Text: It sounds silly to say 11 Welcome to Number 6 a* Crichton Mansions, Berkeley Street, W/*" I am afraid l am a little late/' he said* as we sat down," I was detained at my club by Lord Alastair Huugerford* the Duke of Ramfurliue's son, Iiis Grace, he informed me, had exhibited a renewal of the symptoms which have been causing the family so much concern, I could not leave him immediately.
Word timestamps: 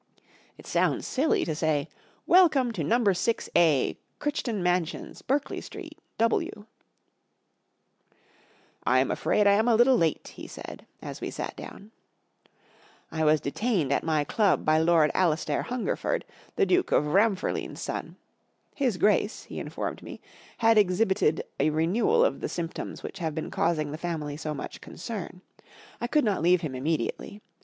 It 0.57 0.65
sounds 0.65 1.05
silly 1.05 1.45
to 1.45 1.53
say 1.53 1.75
11 1.81 1.87
Welcome 2.25 2.71
to 2.71 2.83
Number 2.83 3.13
6 3.13 3.49
a* 3.55 3.95
Crichton 4.17 4.63
Mansions, 4.63 5.21
Berkeley 5.21 5.61
Street, 5.61 5.99
W/*" 6.17 6.65
I 8.83 8.97
am 8.97 9.11
afraid 9.11 9.45
l 9.45 9.53
am 9.55 9.67
a 9.67 9.75
little 9.75 9.95
late/' 9.99 10.29
he 10.29 10.47
said* 10.47 10.87
as 11.03 11.21
we 11.21 11.29
sat 11.29 11.55
down," 11.55 11.91
I 13.11 13.23
was 13.23 13.39
detained 13.41 13.91
at 13.93 14.03
my 14.03 14.23
club 14.23 14.65
by 14.65 14.79
Lord 14.79 15.11
Alastair 15.13 15.61
Huugerford* 15.65 16.23
the 16.55 16.65
Duke 16.65 16.91
of 16.91 17.03
Ramfurliue's 17.13 17.79
son, 17.79 18.15
Iiis 18.79 18.99
Grace, 18.99 19.43
he 19.43 19.59
informed 19.59 20.01
me, 20.01 20.19
had 20.57 20.79
exhibited 20.79 21.43
a 21.59 21.69
renewal 21.69 22.25
of 22.25 22.39
the 22.39 22.49
symptoms 22.49 23.03
which 23.03 23.19
have 23.19 23.35
been 23.35 23.51
causing 23.51 23.91
the 23.91 23.99
family 23.99 24.35
so 24.35 24.55
much 24.55 24.81
concern, 24.81 25.43
I 26.01 26.07
could 26.07 26.25
not 26.25 26.41
leave 26.41 26.61
him 26.61 26.73
immediately. 26.73 27.39